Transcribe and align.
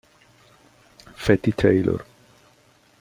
Fatty 1.13 1.51
Taylor 1.51 2.01